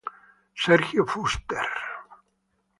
[0.63, 1.69] Sergio Fuster.